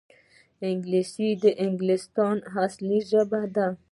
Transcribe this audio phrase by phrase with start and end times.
[0.67, 3.67] انګلیسي د انګلستان اصلي ژبه ده